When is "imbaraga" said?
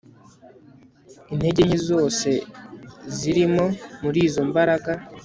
4.47-4.91